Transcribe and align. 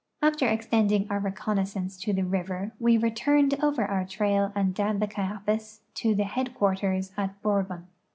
After 0.19 0.47
extending 0.47 1.05
our 1.11 1.19
reconnaissance 1.19 1.95
to 1.99 2.11
the 2.11 2.23
river 2.25 2.71
we 2.79 2.97
returned 2.97 3.53
over 3.63 3.85
our 3.85 4.03
trail 4.03 4.51
and 4.55 4.73
down 4.73 4.97
the 4.97 5.05
Cayapas 5.05 5.81
to 5.93 6.15
the 6.15 6.23
headquarters 6.23 7.11
at 7.17 7.39
Bor 7.43 7.61
bon. 7.61 7.85